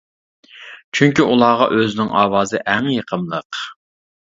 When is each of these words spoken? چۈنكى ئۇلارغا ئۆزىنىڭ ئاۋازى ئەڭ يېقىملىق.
چۈنكى 0.99 1.25
ئۇلارغا 1.25 1.67
ئۆزىنىڭ 1.77 2.11
ئاۋازى 2.23 2.65
ئەڭ 2.75 2.91
يېقىملىق. 2.97 3.65